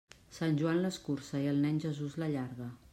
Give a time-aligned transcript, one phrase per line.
[0.37, 2.77] Sant Joan l'escurça i el Nen Jesús l'allarga.